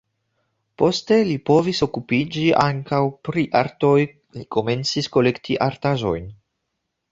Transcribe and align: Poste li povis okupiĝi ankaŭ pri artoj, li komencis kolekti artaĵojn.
Poste 0.81 1.17
li 1.27 1.35
povis 1.49 1.81
okupiĝi 1.87 2.47
ankaŭ 2.63 3.03
pri 3.31 3.45
artoj, 3.61 3.93
li 4.41 4.49
komencis 4.59 5.13
kolekti 5.19 5.63
artaĵojn. 5.71 6.29